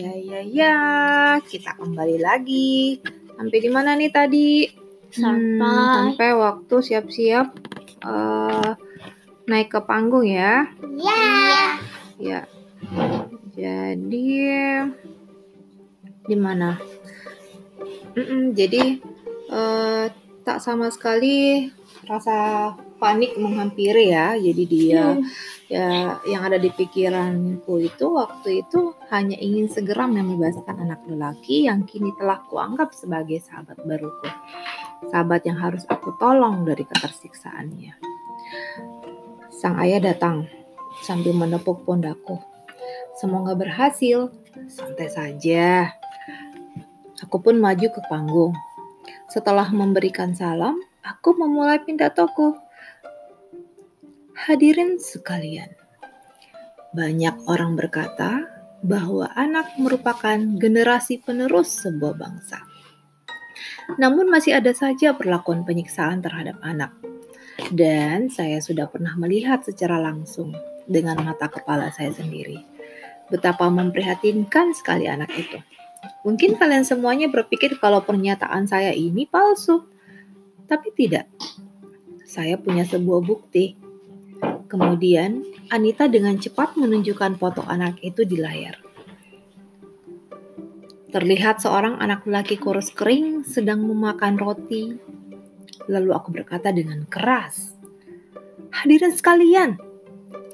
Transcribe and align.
Ya, 0.00 0.16
ya, 0.16 0.40
ya. 0.40 0.76
Kita 1.44 1.76
kembali 1.76 2.24
lagi. 2.24 2.96
Sampai 3.36 3.58
di 3.60 3.68
mana 3.68 3.92
nih 3.92 4.08
tadi? 4.08 4.64
Hmm, 4.64 5.60
Sampai. 5.60 5.92
sampai 5.92 6.30
waktu 6.40 6.76
siap-siap 6.80 7.46
eh, 8.08 8.70
naik 9.44 9.68
ke 9.68 9.80
panggung 9.84 10.24
ya. 10.24 10.72
Ya. 10.96 11.68
Ya. 12.16 12.40
Jadi 13.52 14.28
di 16.24 16.36
mana? 16.40 16.80
Mm-mm, 18.16 18.56
jadi 18.56 19.04
eh, 19.52 20.04
tak 20.48 20.58
sama 20.64 20.88
sekali 20.88 21.68
rasa 22.08 22.72
panik 22.96 23.36
menghampiri 23.36 24.16
ya. 24.16 24.32
Jadi 24.32 24.64
dia 24.64 25.20
ya 25.70 26.18
yang 26.26 26.42
ada 26.42 26.58
di 26.58 26.66
pikiranku 26.74 27.78
itu 27.78 28.10
waktu 28.10 28.66
itu 28.66 28.90
hanya 29.14 29.38
ingin 29.38 29.70
segera 29.70 30.10
membebaskan 30.10 30.82
anak 30.82 31.06
lelaki 31.06 31.70
yang 31.70 31.86
kini 31.86 32.10
telah 32.18 32.42
kuanggap 32.50 32.90
sebagai 32.90 33.38
sahabat 33.38 33.78
baruku. 33.86 34.26
Sahabat 35.14 35.46
yang 35.46 35.62
harus 35.62 35.86
aku 35.86 36.18
tolong 36.18 36.66
dari 36.66 36.82
ketersiksaannya. 36.82 37.94
Sang 39.54 39.78
ayah 39.78 40.02
datang 40.02 40.50
sambil 41.06 41.32
menepuk 41.32 41.86
pundakku. 41.86 42.42
Semoga 43.16 43.54
berhasil. 43.54 44.34
Santai 44.66 45.06
saja. 45.06 45.94
Aku 47.22 47.38
pun 47.38 47.62
maju 47.62 47.86
ke 47.86 48.00
panggung. 48.10 48.52
Setelah 49.30 49.70
memberikan 49.70 50.34
salam, 50.34 50.80
aku 51.06 51.36
memulai 51.38 51.78
pidatoku. 51.78 52.58
Hadirin 54.40 54.96
sekalian, 54.96 55.68
banyak 56.96 57.44
orang 57.44 57.76
berkata 57.76 58.48
bahwa 58.80 59.28
anak 59.36 59.76
merupakan 59.76 60.40
generasi 60.56 61.20
penerus 61.20 61.84
sebuah 61.84 62.16
bangsa. 62.16 62.64
Namun 64.00 64.32
masih 64.32 64.56
ada 64.56 64.72
saja 64.72 65.12
perlakuan 65.12 65.68
penyiksaan 65.68 66.24
terhadap 66.24 66.56
anak. 66.64 66.88
Dan 67.68 68.32
saya 68.32 68.64
sudah 68.64 68.88
pernah 68.88 69.12
melihat 69.20 69.60
secara 69.60 70.00
langsung 70.00 70.56
dengan 70.88 71.20
mata 71.20 71.52
kepala 71.52 71.92
saya 71.92 72.08
sendiri. 72.16 72.64
Betapa 73.28 73.68
memprihatinkan 73.68 74.72
sekali 74.72 75.04
anak 75.04 75.36
itu. 75.36 75.60
Mungkin 76.24 76.56
kalian 76.56 76.88
semuanya 76.88 77.28
berpikir 77.28 77.76
kalau 77.76 78.00
pernyataan 78.00 78.64
saya 78.64 78.96
ini 78.96 79.28
palsu. 79.28 79.84
Tapi 80.64 80.96
tidak. 80.96 81.28
Saya 82.24 82.56
punya 82.56 82.88
sebuah 82.88 83.20
bukti. 83.20 83.89
Kemudian, 84.70 85.42
Anita 85.74 86.06
dengan 86.06 86.38
cepat 86.38 86.78
menunjukkan 86.78 87.42
foto 87.42 87.66
anak 87.66 87.98
itu 88.06 88.22
di 88.22 88.38
layar. 88.38 88.78
Terlihat 91.10 91.58
seorang 91.58 91.98
anak 91.98 92.22
lelaki 92.22 92.54
kurus 92.54 92.94
kering 92.94 93.42
sedang 93.42 93.82
memakan 93.82 94.38
roti. 94.38 94.94
Lalu 95.90 96.14
aku 96.14 96.30
berkata 96.30 96.70
dengan 96.70 97.02
keras, 97.10 97.74
Hadirin 98.70 99.10
sekalian, 99.10 99.74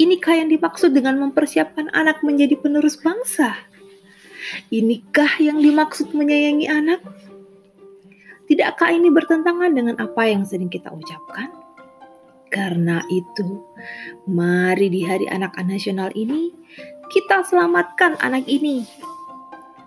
inikah 0.01 0.33
yang 0.33 0.49
dimaksud 0.49 0.97
dengan 0.97 1.21
mempersiapkan 1.21 1.93
anak 1.93 2.25
menjadi 2.25 2.57
penerus 2.57 2.97
bangsa? 2.97 3.53
Inikah 4.73 5.37
yang 5.45 5.61
dimaksud 5.61 6.17
menyayangi 6.17 6.65
anak? 6.73 7.05
Tidakkah 8.49 8.97
ini 8.97 9.13
bertentangan 9.13 9.77
dengan 9.77 10.01
apa 10.01 10.25
yang 10.25 10.49
sering 10.49 10.73
kita 10.73 10.89
ucapkan? 10.89 11.66
Karena 12.57 13.05
itu, 13.13 13.69
mari 14.25 14.89
di 14.89 15.05
hari 15.05 15.29
anak 15.29 15.61
nasional 15.61 16.09
ini, 16.17 16.57
kita 17.13 17.45
selamatkan 17.45 18.17
anak 18.25 18.49
ini. 18.49 18.81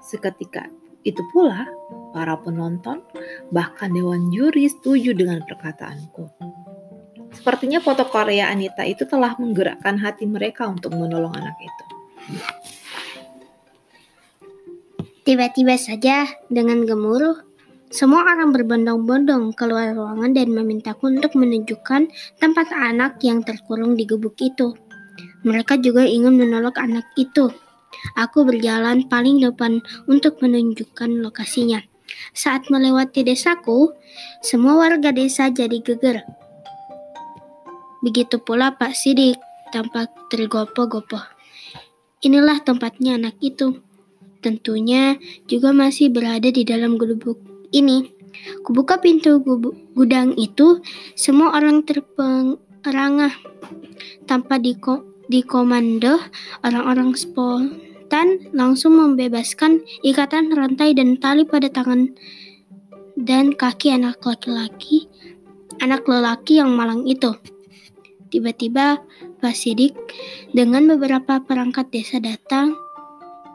Seketika 0.06 0.70
itu 1.02 1.18
pula, 1.34 1.66
para 2.14 2.38
penonton, 2.38 3.02
bahkan 3.50 3.90
dewan 3.90 4.30
juri 4.30 4.70
setuju 4.70 5.18
dengan 5.18 5.42
perkataanku. 5.50 6.30
Sepertinya 7.34 7.82
foto 7.82 8.06
Korea 8.06 8.54
Anita 8.54 8.86
itu 8.86 9.10
telah 9.10 9.34
menggerakkan 9.42 9.98
hati 9.98 10.30
mereka 10.30 10.70
untuk 10.70 10.94
menolong 10.94 11.34
anak 11.34 11.58
itu. 11.58 11.84
Tiba-tiba 15.26 15.74
saja 15.78 16.30
dengan 16.54 16.86
gemuruh, 16.86 17.49
semua 17.90 18.22
orang 18.22 18.54
berbondong-bondong 18.54 19.58
keluar 19.58 19.98
ruangan 19.98 20.30
dan 20.38 20.54
memintaku 20.54 21.10
untuk 21.10 21.34
menunjukkan 21.34 22.14
tempat 22.38 22.70
anak 22.70 23.18
yang 23.26 23.42
terkurung 23.42 23.98
di 23.98 24.06
gubuk 24.06 24.38
itu. 24.38 24.78
Mereka 25.42 25.82
juga 25.82 26.06
ingin 26.06 26.38
menolong 26.38 26.78
anak 26.78 27.10
itu. 27.18 27.50
Aku 28.14 28.46
berjalan 28.46 29.10
paling 29.10 29.42
depan 29.42 29.82
untuk 30.06 30.38
menunjukkan 30.38 31.18
lokasinya. 31.18 31.82
Saat 32.38 32.70
melewati 32.70 33.26
desaku, 33.26 33.90
semua 34.46 34.78
warga 34.78 35.10
desa 35.10 35.50
jadi 35.50 35.82
geger. 35.82 36.22
Begitu 38.06 38.38
pula 38.38 38.78
Pak 38.78 38.94
Sidik 38.94 39.42
tampak 39.74 40.14
tergopoh-gopoh. 40.30 41.26
Inilah 42.22 42.62
tempatnya 42.62 43.18
anak 43.18 43.42
itu. 43.42 43.82
Tentunya 44.46 45.18
juga 45.50 45.74
masih 45.74 46.14
berada 46.14 46.48
di 46.54 46.64
dalam 46.64 46.96
gubuk 46.96 47.49
ini. 47.72 48.14
Kubuka 48.64 49.02
pintu 49.02 49.42
gudang 49.94 50.38
itu, 50.40 50.80
semua 51.18 51.58
orang 51.58 51.84
terperangah. 51.84 53.34
Tanpa 54.30 54.62
diko 54.62 55.10
dikomando, 55.30 56.18
orang-orang 56.66 57.14
spontan 57.14 58.50
langsung 58.56 58.98
membebaskan 58.98 59.86
ikatan 60.02 60.50
rantai 60.54 60.98
dan 60.98 61.22
tali 61.22 61.46
pada 61.46 61.70
tangan 61.70 62.10
dan 63.20 63.54
kaki 63.54 63.94
anak 63.94 64.24
laki-laki, 64.26 65.12
anak 65.84 66.08
lelaki 66.08 66.58
yang 66.58 66.74
malang 66.74 67.06
itu. 67.06 67.36
Tiba-tiba 68.30 69.02
Pak 69.42 69.56
Sidik 69.58 69.98
dengan 70.54 70.86
beberapa 70.86 71.42
perangkat 71.42 71.90
desa 71.90 72.22
datang 72.22 72.78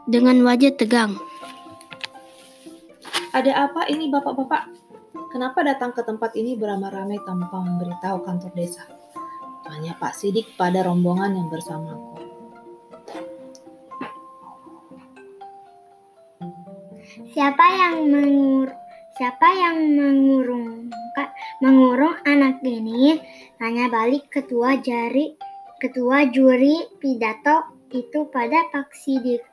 dengan 0.05 0.43
wajah 0.45 0.75
tegang. 0.75 1.17
Ada 3.35 3.67
apa 3.67 3.83
ini 3.91 4.07
bapak-bapak? 4.07 4.71
Kenapa 5.27 5.59
datang 5.59 5.91
ke 5.91 5.99
tempat 6.07 6.31
ini 6.39 6.55
beramai-ramai 6.55 7.19
tanpa 7.27 7.59
memberitahu 7.59 8.23
kantor 8.23 8.55
desa? 8.55 8.87
Tanya 9.67 9.91
Pak 9.99 10.15
Sidik 10.15 10.55
pada 10.55 10.87
rombongan 10.87 11.35
yang 11.35 11.51
bersamaku. 11.51 12.15
Siapa 17.35 17.65
yang 17.75 18.07
mengur 18.07 18.71
siapa 19.19 19.47
yang 19.51 19.83
mengurung 19.99 20.87
mengurung 21.59 22.15
anak 22.23 22.63
ini? 22.63 23.19
Tanya 23.59 23.91
balik 23.91 24.31
ketua 24.31 24.79
jari 24.79 25.35
ketua 25.83 26.31
juri 26.31 26.87
pidato 27.03 27.67
itu 27.91 28.31
pada 28.31 28.63
Pak 28.71 28.95
Sidik. 28.95 29.43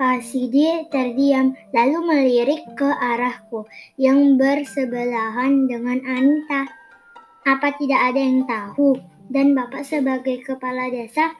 Pak 0.00 0.24
Sidik 0.24 0.88
terdiam 0.88 1.52
lalu 1.76 2.00
melirik 2.00 2.64
ke 2.72 2.88
arahku 2.88 3.68
yang 4.00 4.40
bersebelahan 4.40 5.68
dengan 5.68 6.00
Anita. 6.08 6.64
Apa 7.44 7.76
tidak 7.76 8.08
ada 8.08 8.16
yang 8.16 8.48
tahu? 8.48 8.96
Dan 9.28 9.52
Bapak 9.52 9.84
sebagai 9.84 10.40
kepala 10.40 10.88
desa 10.88 11.36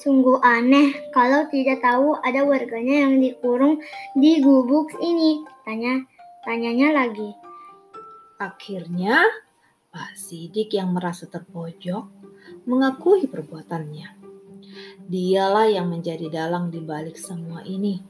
Sungguh 0.00 0.40
aneh 0.40 1.12
kalau 1.12 1.44
tidak 1.52 1.84
tahu 1.84 2.16
ada 2.24 2.48
warganya 2.48 3.04
yang 3.04 3.20
dikurung 3.20 3.84
di 4.16 4.40
gubuk 4.40 4.88
ini. 5.04 5.44
Tanya, 5.68 6.08
tanyanya 6.48 7.04
lagi. 7.04 7.36
Akhirnya, 8.40 9.20
Pak 9.92 10.16
Sidik 10.16 10.72
yang 10.72 10.96
merasa 10.96 11.28
terpojok 11.28 12.08
mengakui 12.64 13.28
perbuatannya. 13.28 14.21
Dialah 15.08 15.68
yang 15.70 15.90
menjadi 15.90 16.28
dalang 16.28 16.70
di 16.70 16.80
balik 16.82 17.18
semua 17.18 17.62
ini. 17.62 18.02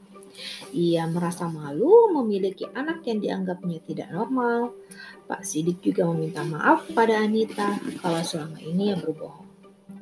Ia 0.73 1.05
merasa 1.05 1.45
malu 1.45 2.09
memiliki 2.09 2.65
anak 2.73 3.05
yang 3.05 3.21
dianggapnya 3.21 3.79
tidak 3.85 4.09
normal. 4.09 4.73
Pak 5.29 5.45
Sidik 5.45 5.79
juga 5.79 6.09
meminta 6.09 6.41
maaf 6.43 6.89
pada 6.91 7.21
Anita 7.21 7.77
kalau 8.01 8.19
selama 8.25 8.59
ini 8.59 8.91
ia 8.91 8.97
berbohong 8.97 9.43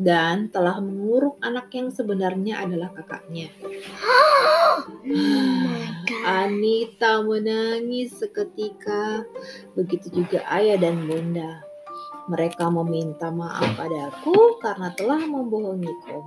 dan 0.02 0.50
telah 0.50 0.82
mengurung 0.82 1.38
anak 1.46 1.70
yang 1.78 1.94
sebenarnya 1.94 2.66
adalah 2.66 2.90
kakaknya. 2.90 3.54
Anita 6.26 7.22
menangis 7.22 8.18
seketika. 8.18 9.22
Begitu 9.78 10.26
juga 10.26 10.42
ayah 10.50 10.82
dan 10.82 11.06
bunda. 11.06 11.62
Mereka 12.30 12.70
meminta 12.70 13.34
maaf 13.34 13.76
padaku 13.76 14.62
karena 14.62 14.94
telah 14.94 15.26
membohongiku. 15.26 16.22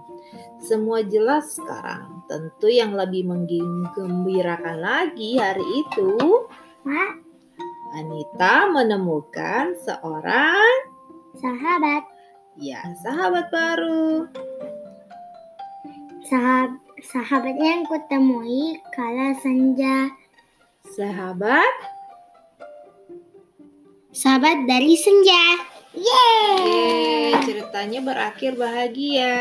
Semua 0.58 1.00
jelas 1.06 1.54
sekarang. 1.54 2.26
Tentu 2.26 2.66
yang 2.68 2.92
lebih 2.98 3.24
menggembirakan 3.30 4.82
lagi 4.82 5.38
hari 5.38 5.64
itu, 5.86 6.18
Mak, 6.82 7.12
Anita 7.94 8.66
menemukan 8.74 9.78
seorang 9.86 10.74
sahabat, 11.38 12.02
ya 12.58 12.82
sahabat 13.06 13.46
baru. 13.54 14.26
sahab, 16.26 16.80
sahabat 17.04 17.54
yang 17.54 17.86
kutemui 17.86 18.82
kala 18.90 19.36
senja. 19.38 20.10
Sahabat, 20.84 21.94
Sahabat 24.14 24.70
dari 24.70 24.94
senja. 24.94 25.73
Oke, 25.94 27.38
ceritanya 27.46 28.00
berakhir 28.02 28.58
bahagia. 28.58 29.38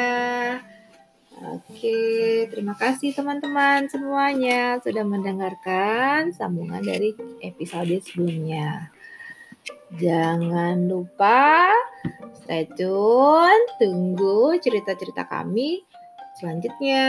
Oke, 1.44 2.47
terima 2.47 2.77
kasih 2.77 3.11
teman-teman 3.11 3.89
semuanya 3.89 4.79
sudah 4.79 5.03
mendengarkan 5.03 6.31
sambungan 6.31 6.79
dari 6.85 7.11
episode 7.41 8.00
sebelumnya. 8.05 8.94
Jangan 9.97 10.88
lupa 10.88 11.73
stay 12.45 12.69
tune, 12.77 13.65
tunggu 13.81 14.55
cerita-cerita 14.61 15.25
kami 15.25 15.83
selanjutnya. 16.38 17.05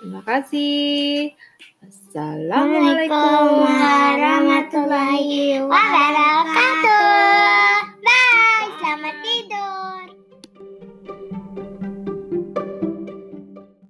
Terima 0.00 0.22
kasih. 0.22 1.34
Assalamualaikum 1.82 3.66
warahmatullahi 3.66 5.60
wabarakatuh. 5.66 6.21